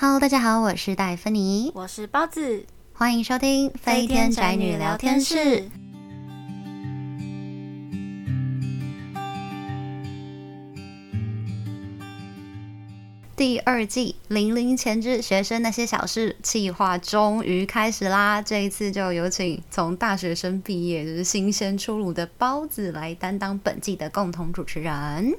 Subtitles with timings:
[0.00, 5.34] Hello，大家好，我是戴芬妮，我是包子，欢迎收听《飞天宅女聊天室》。
[13.34, 18.40] 第二季《零零前之学生那些小事》计划终于开始啦！
[18.40, 25.34] 这一次就有请从大学生毕业，就是新鲜出炉的包子来担当本季的共同主持人。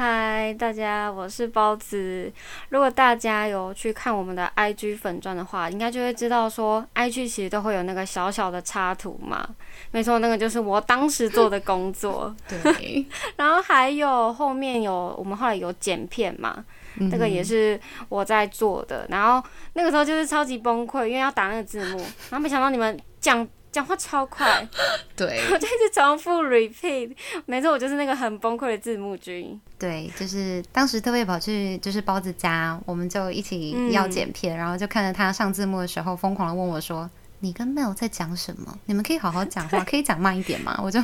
[0.00, 2.32] 嗨，大家，我是包子。
[2.70, 9.46] 如果大家有去看我们的 IG 粉钻的话，应该就会知道说，IG 其实都会有那个小小的插图嘛。
[9.90, 12.34] 没错，那个就是我当时做的工作。
[12.48, 13.04] 对。
[13.36, 16.64] 然后还有后面有我们后来有剪片嘛。
[16.96, 17.78] 那个也是
[18.08, 21.98] 我在做的，然后那个时候就是超级崩溃，因为要打那个字幕，
[22.30, 24.66] 然后没想到你们讲讲话超快，
[25.16, 27.14] 对， 我就一直重复 repeat，
[27.46, 29.60] 没错，我就是那个很崩溃的字幕君。
[29.78, 37.08] 对，就是当时特别跑去就是包子家，我们就一起要剪片，嗯、然后就看着他上字幕的时候，疯狂的问我说
[37.40, 38.76] ：“你跟 Mel 在讲什么？
[38.86, 41.00] 你们可以好好讲话， 可以讲慢一点吗？”我就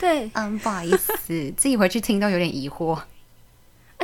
[0.00, 1.12] 对，嗯，不好意思，
[1.56, 2.98] 自己回去听都有点疑惑。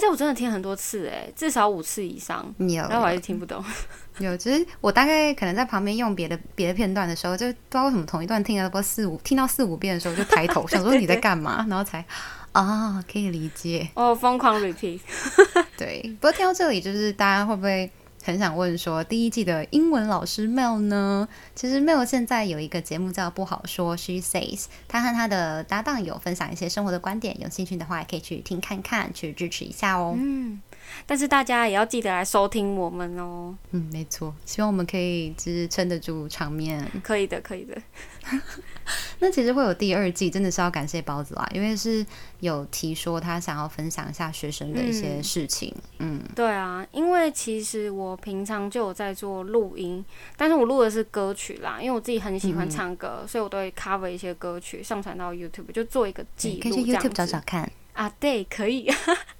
[0.02, 3.64] 而且我真的听很多次哎，至少五次以上，有但我还是听不懂。
[4.18, 12.04] 有，就是我大概可能在旁边用别的别的片段的时候，就不知道为什么同一段听了不四五，听到四五遍的时候就抬头 想说你在干嘛，然后才
[12.50, 13.88] 啊、哦、可以理解。
[13.94, 14.98] 哦，疯狂 repeat。
[15.78, 17.88] 对，不过听到这里，就是大家会不会？
[18.22, 21.28] 很想问说，第一季的英文老师 Mel 呢？
[21.54, 30.14] 其实 Mel 现在有一个节目叫《不好说》，She Says，他和他的搭档有分享一些生活的观点，有兴趣的话也可以去听看看，去支持一下哦。
[30.16, 30.60] 嗯，
[31.04, 33.56] 但是大家也要记得来收听我们哦。
[33.72, 36.88] 嗯，没错，希望我们可以支撑得住场面。
[37.02, 37.76] 可以的，可以的。
[39.22, 42.04] 那其实会有第二季，真的是要感谢包子啦，因为是
[42.40, 45.72] 有提说他想要分享一下学生的一些事情。
[46.00, 50.04] 嗯，嗯对啊，因为其实我平常就有在做录音，
[50.36, 56.62] 但是我录的是歌曲啦，因为我自己很喜欢唱歌，嗯、所以我都会 cover 一些歌曲上传到 YouTube，就做一个记录。
[56.62, 58.90] 可以去 YouTube 找找看啊，对，可以。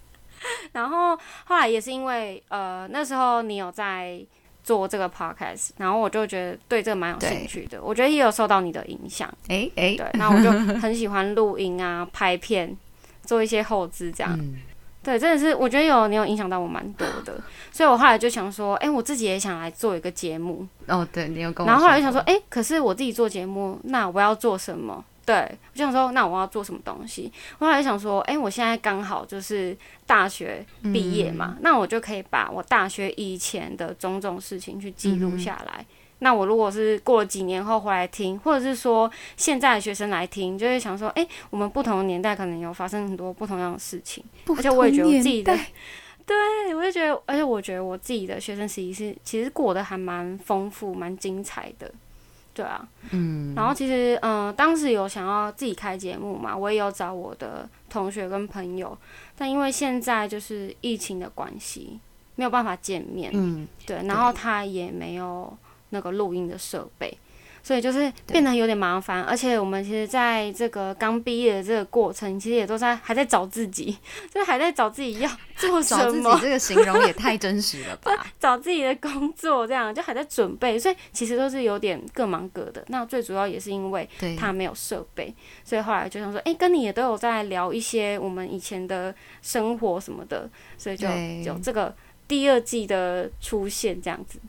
[0.71, 4.25] 然后后来也是因为呃那时候你有在。
[4.63, 7.83] 做这个 podcast，然后我就觉得对这个蛮有兴趣的。
[7.83, 12.77] 我觉得也有受到你的影响，哎哎、欸，欸、对，那我就很喜欢录音啊、拍片、
[13.25, 14.39] 做一些后置这样。
[14.39, 14.57] 嗯、
[15.03, 17.35] 对，真的是我觉得有你有影响到我蛮多的，
[17.73, 20.67] 所以我后来就想说，哎、欸，我自己也想来做一个节目。
[20.87, 21.71] 哦，对，你有跟我。
[21.71, 25.05] 然后后来就想说，哎、欸，可是我自己做节目，那我要做什么？
[25.25, 27.33] 对，我就想说，那我要做什么东西？
[27.59, 35.81] 我后来想说，哎、欸，我现在刚好就是大学毕业嘛，嗯、那我就可以把我大学以前的种种事情去记录下来。
[35.81, 35.87] 嗯、
[36.19, 45.57] 那我如果是过了几年后回来听，或者是说现在的学生来听，就会想说，哎、欸，我们不同的年代可能有发生很多不同样的事情，而且我也觉得我自己的，
[46.27, 51.93] 对，我就觉得，而且我觉得我自己的学生时期是其实过得还蛮丰富、蛮精彩的。
[52.55, 58.97] 对啊，嗯，然后其实，嗯、呃，当时有想要自己开节目嘛，我也有找我的同学跟朋友，
[59.37, 61.99] 但因为现在就是疫情的关系，
[62.35, 65.57] 没有办法见面，嗯，对，然后他也没有
[65.91, 67.17] 那个录音的设备。
[67.63, 73.97] 所以就是变得有点麻烦，而且我们其实在这个刚毕业的这个过程，其实也都在还在找自己，
[74.35, 76.03] 就是还在找自己要做什么。
[76.03, 78.27] 找自己这个形容也太真实了吧？
[78.41, 82.85] 找自己的工作这样，就还在准备，所以其实都是有点各忙各的。
[82.89, 91.07] 那最主要也是因为他没有设备，所以后来就想说，哎、欸，跟你也都有在聊一些我们以前的生活什么的，所以就
[91.45, 91.95] 有这个
[92.27, 94.41] 第二季的出现这样子。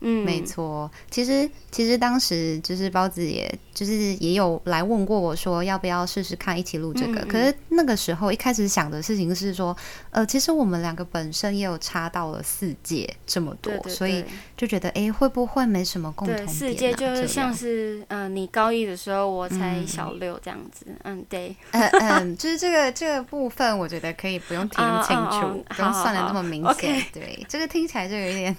[0.00, 0.90] 嗯，没错。
[1.10, 7.20] 其实，其实当时就是包子，也就是也有来问过我说，要不要试试看一起录这个。
[7.20, 9.76] 嗯、可是那个时候一开始想的事情是说，
[10.10, 14.22] 呃，其实我们两个本身也有差到了四届这么多，所以
[14.56, 16.52] 就觉得，哎，会不会没什么共同点、啊？
[16.52, 20.86] 四届就是像是，嗯、呃，你高一的时候，我才小六这样子。
[21.04, 21.56] 嗯，对。
[21.70, 27.00] 嗯嗯， 就是这个这个部分，我觉得可以不用听清楚， 哦哦哦不用算的那么明显。
[27.00, 28.54] okay 对，这个听起来就有点。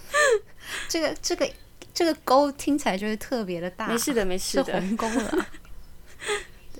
[0.87, 1.49] 这个这个
[1.93, 5.47] 这个沟听起来就是特别的大，没事的，没事的，是鸿沟了。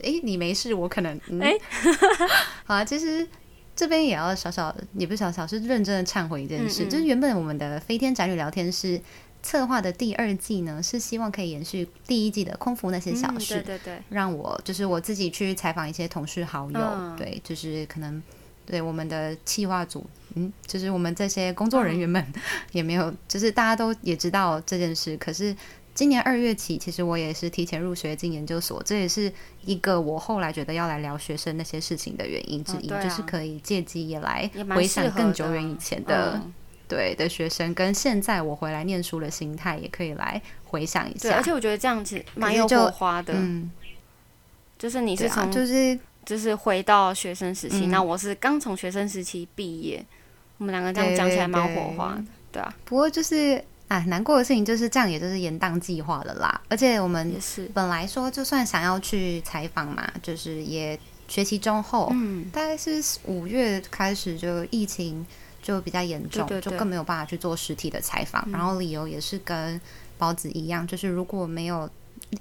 [0.04, 1.52] 哎，你没事，我可能哎，
[1.84, 1.98] 嗯、
[2.66, 2.86] 好啊。
[2.86, 3.28] 其实
[3.76, 9.02] 这边也要小小，也不是小小，是认真的忏悔一件事，嗯嗯就是原本我们的飞天宅女聊天室
[9.42, 18.22] 策划的第二季呢，是希望可以延续第一季的空服那些小事，嗯、对对对，让我就是我自己去采访一些同事好友，嗯、对，就是可能。
[18.68, 20.06] 对我们的企划组，
[20.36, 22.24] 嗯，就是我们这些工作人员们
[22.74, 25.16] 也没有，就是大家都也知道这件事。
[25.16, 25.56] 可是
[25.96, 29.32] 今年二月起，其实我也是提前入学进研究所，这也是
[29.66, 36.40] 一个我后来觉得要来聊学生那些事情的原因之一，就是可以借机也来回想更久远以前的
[36.88, 41.30] 对的学生，跟现在我回来念书的心态，也可以来回想一下。
[41.30, 43.34] 对，而且我觉得这样子蛮有火花的。
[43.36, 43.72] 嗯，
[44.78, 50.06] 就是你是从、啊、就是就是回到学生时期，那、嗯、我是刚从学生时期毕业，
[50.58, 52.76] 我们两个这样讲起来蛮火花的，对，啊。
[52.84, 56.62] 不过就是啊，难过的事情就是这样，也就是延宕计划了啦。
[56.68, 65.26] 而且我们是本来说，就算想要去采访嘛，就是也学期中后，嗯，大概是五月开始就疫情。
[65.60, 68.42] 就比较严重，对对对，就更没有办法去做实体的采访。
[68.46, 69.82] 嗯、然后理由也是跟
[70.18, 71.90] 包子一样，就是如果没有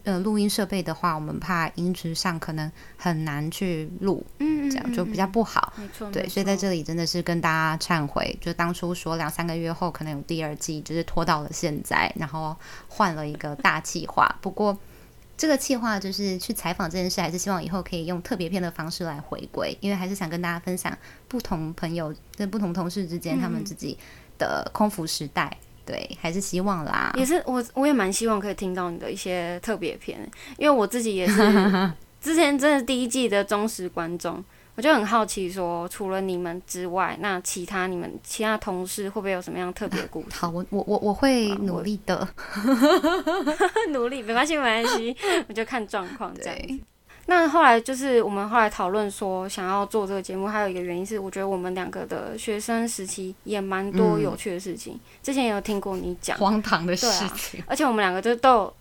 [0.05, 5.73] 呃录音设备的话，我们怕音质上可能很难去录，嗯，这样就比较不好。
[5.77, 12.57] 没错，对，所以在这里真的是跟大家忏悔，就当初说两三个月后可能有第二季，就是拖到了现在，然后
[12.89, 14.37] 换了一个大计划。
[14.41, 14.77] 不过。
[15.39, 20.97] 这个计划就是去采访这件事，还是希望以后可以用特别篇的方式来回归，因为还是想跟大家分享
[21.29, 23.99] 不同朋友跟不同同事之间他们自己
[24.39, 25.55] 的空服时代，
[25.87, 27.13] 对，还是希望啦。
[27.17, 30.19] 也是我我也蛮希望可以听到你的一些特别篇，
[30.59, 31.37] 因为我自己也是
[32.21, 34.45] 之前真的第一季的忠实观众。
[34.75, 40.27] 我就很好奇，说除了你们之外，那其他你们其他同事会不会有什么样特别故事？
[40.37, 42.29] 好，我我我我会努力的，
[43.89, 45.17] 努力没关系没关系，
[45.49, 46.81] 我就看状况这样。
[47.27, 54.95] 那后来就是我们后来讨论说想要做这个节目，还有一个原因是，我觉得我们两个的学生时期也蛮多有趣的事情。
[54.95, 57.07] 嗯、之前也有听过你讲荒唐的事
[57.37, 58.77] 情，啊，而且我们两个就都有。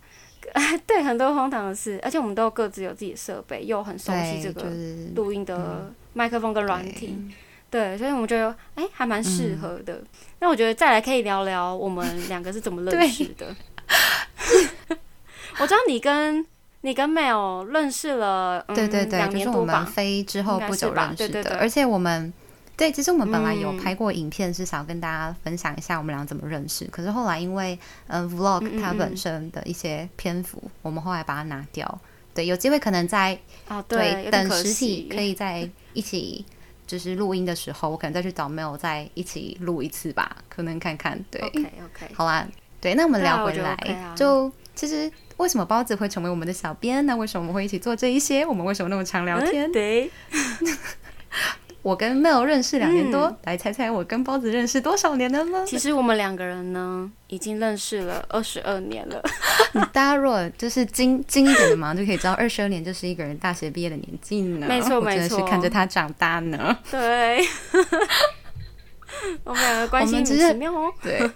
[0.85, 4.71] 对，很多荒唐的事，而且我们都各自有自己的设备，又很熟悉这个
[5.15, 7.17] 录音的麦克风跟软体，
[7.69, 10.01] 对，对，所以我们觉得哎、欸，还蛮适合的。
[10.39, 13.53] 那、嗯、我觉得再来可以聊聊我们两个是怎么认识的。
[15.57, 16.45] 我知道你跟
[16.85, 22.31] 你跟 Mel 认识了，嗯、对对对，就是我们飞之后不久认识的，对对对，而且我们。
[22.77, 26.83] 对，其实我们本来有拍过影片，是想跟大家分享一下我们俩怎么认识。
[26.83, 31.99] 嗯、可是后来因为嗯 Vlog 它本身的一些篇幅，我们后来把它拿掉。
[32.33, 33.39] 对，有机会可能在
[33.69, 36.45] 啊对，对等实体可以在一起
[36.85, 41.17] 就是录音的时候，我可能再去找 Mel 再一起录一次吧，可能看看。
[41.31, 42.45] 对，OK OK，好啦，
[42.81, 43.77] 对，那我们聊回来，
[44.17, 47.05] 就其实为什么包子会成为我们的小编？
[47.05, 48.45] 那为什么我们会一起做这一些？
[48.45, 49.69] 我们为什么那么常聊天？
[49.69, 50.11] 嗯、对。
[51.81, 55.63] 我跟 Mel 认识两年多，嗯，来猜猜我跟包子认识多少年了呢？
[55.67, 59.21] 其实我们两个人呢，已经认识了二十二年了。
[59.93, 64.65] 大家如果就是精精一点的嘛，就可以知道二十二年就是一个人大学毕业的年纪呢。
[64.67, 66.75] 没错，没错，真的是看着他长大呢。
[66.89, 67.45] 对，
[69.45, 70.91] 我们两个关系很奇妙哦。
[71.03, 71.29] 对。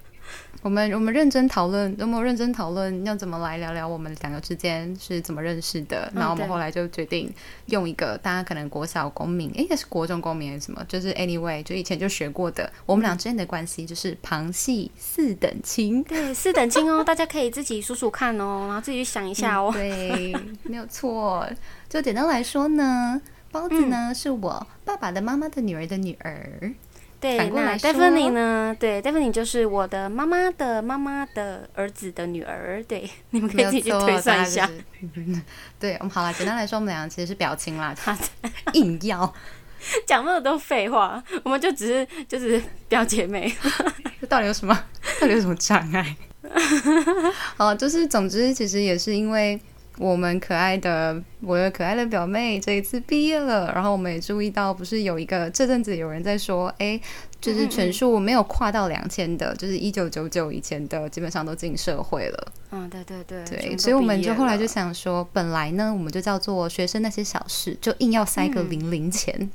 [0.62, 6.12] 我们我们认真讨论，有没有认真讨论要怎么来聊聊我们两个之间是怎么认识的？
[6.14, 7.34] 然后我们后来就决定
[7.68, 10.84] 用一个大家可能国小公民，诶，也是国中公民还是什么？
[10.88, 16.04] 就是 anyway，就以前就学过的，我们俩之间的关系就是旁系四等亲。
[16.04, 19.72] 对，四等亲哦， 大家可以自己数数看哦，然后自己去想一下哦。
[19.74, 21.48] 嗯、对，没有错。
[21.88, 26.74] 就简单来说呢，包子呢、嗯、是我爸爸的妈妈的女儿的女儿。
[27.20, 28.76] 对，那 Daphne 呢？
[28.80, 32.82] 对，Daphne 就是我的妈妈的妈妈的儿子的女儿。
[32.88, 34.66] 对，你们可以自己去推算一下。
[34.68, 34.74] 就
[35.22, 35.42] 是、
[35.78, 37.94] 对，我们好了，简单来说，我们俩其实是表情啦。
[37.94, 38.18] 他
[38.74, 39.34] 硬要
[40.08, 43.54] 讲那么多废话，我们就只是就是表姐妹。
[44.22, 44.74] 这到底有什么？
[45.20, 46.16] 到底有什么障碍？
[47.58, 49.60] 好，就是总之，其实也是因为。
[50.00, 56.98] 我们可爱的，我的可爱的表妹这一次毕业了，然后我们也注意到，不是有一个这阵子有人在说，哎，
[57.42, 62.54] 就是全数没有跨到两千的，就是一九九九以前的，基本上都进社会了。
[62.72, 69.52] 嗯，对对对，对，所以我们就后来就想说，本来呢，我们就叫做学生那些小事，就硬要塞个零零钱，嗯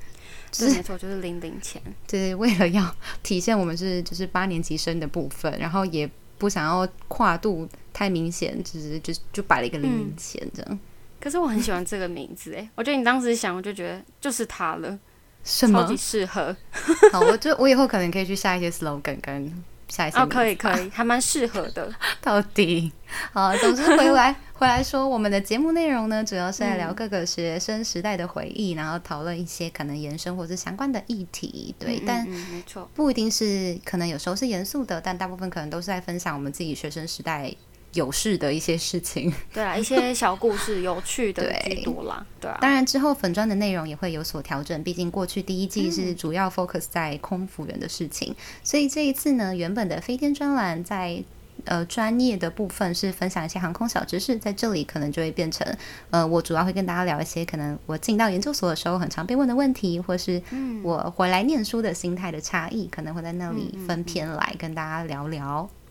[0.53, 6.09] 是没错，就是零零钱，就是为了要体现我们是就是八年级生的部分，然后也
[6.45, 7.69] 不想要跨度。
[7.97, 10.81] 太明显，就是就就摆了一个零零钱这样、嗯。
[11.21, 14.99] 可是我很喜欢这个名字哎，我觉得你当时想，我就觉得就是它了，
[15.45, 16.57] 什么超级适合。
[17.13, 21.89] 好，我就我以后可能可以去下一些 slogan 跟下一次哦，可以可以， 还蛮适合的。
[22.21, 22.91] 到底
[23.33, 31.75] 好，总之回来 回来说，我们的节目内容呢，主要是在聊各个学生时代的回忆，嗯、然后讨论一些可能延伸或是相关的议题。
[31.79, 37.55] 对，嗯、但没错，不一定是可能有时候是严肃的，但大部分可能都是在分享我们自己学生时代。
[37.95, 42.59] 有事的一些事情， 对啊，一些小故事，有趣的居多啦， 对，对啊。
[42.61, 51.23] 当然之后粉砖的内容也会有所调整，毕竟过去第一季是主要 focus 在空服员的事情，嗯，所以这一次呢，原本的飞天专栏在
[51.67, 55.67] 呃专业的部分是分享一些航空小知识，在这里可能就会变成
[56.11, 60.43] 呃我主要会跟大家聊一些可能我进到研究所的时候很常被问的问题，或是
[60.83, 65.63] 我回来念书的心态的差异，可能会在那里分篇来跟大家聊聊。
[65.63, 65.84] 嗯嗯嗯，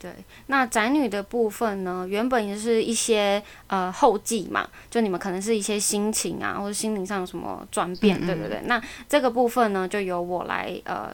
[0.00, 0.12] 对。
[0.46, 8.62] 那宅女的部分呢，原本也是一些呃后记嘛，就你们可能是一些心情啊，或者心灵上有什么转变，嗯嗯对对对。
[8.66, 11.12] 那这个部分呢，就由我来呃。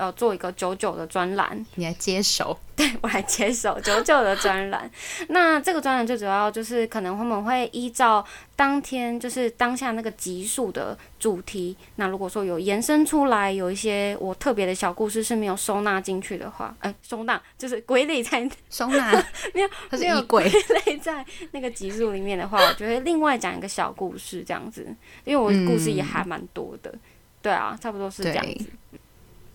[0.00, 2.58] 呃，做一个九九的专栏，你来接手？
[2.74, 4.90] 对，我来接手 九九的专栏。
[5.28, 8.24] 那这个专栏最主要就是可能我们会依照
[8.56, 11.76] 当天就是当下那个集数的主题。
[11.96, 19.12] 那如果说有延伸出来，有一些我特别的小故事是没有收纳进去的话，哎、欸，收纳就是归类在 收纳，
[19.52, 20.52] 没有，它是衣柜归
[20.86, 24.86] 类在那个集数里面的话，我就会另外讲一个小故事这样子，
[25.24, 26.90] 因为我故事也还蛮多的。
[26.90, 27.00] 嗯、
[27.42, 28.64] 对啊，差不多是这样子。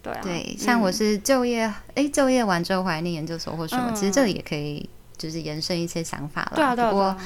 [0.06, 6.54] 对，啊、对，像我是就业，哎、嗯，就业完之后回来念研究所或什么，嗯、其实这里也可以就是延伸一些想法了。
[6.56, 6.92] 对啊，对啊。
[6.92, 7.18] 不过，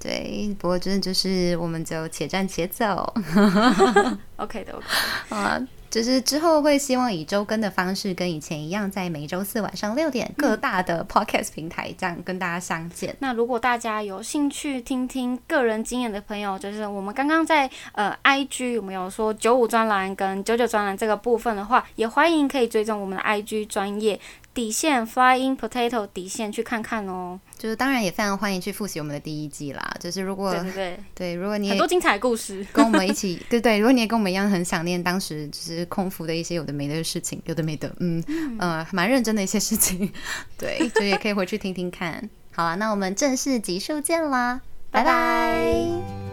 [0.00, 3.14] 对，不过真的就是我们就且战且走。
[4.36, 4.84] OK 的，OK。
[5.30, 5.60] 啊。
[5.90, 13.16] 就是之后会希望以周更的方式，跟以前一样，在每周四晚上六点各大的 podcast 平台这样跟大家相见。
[13.20, 24.20] 那如果大家有兴趣听听个人经验的朋友，就是我们刚刚在呃 IG 有没有说九五专栏跟九九专栏这个部分的话，也欢迎可以追踪我们的 IG 专页。
[24.58, 29.96] 底线 Flying Potato 底线去看看哦，就是当然也非常欢迎去复习我们的第一季啦。
[30.00, 38.56] 就是如果对对对，对如果你也很多精彩故事跟我们一起，对 对，如果你也跟我们一样很想念当时就是空服的一些有的没的事情，有的没的，嗯嗯，
[38.90, 40.12] 蛮、呃、认真的一些事情，
[40.58, 42.28] 对，就也可以回去听听看。
[42.50, 44.60] 好了，那我们正式集数见啦，
[44.90, 46.27] 拜拜。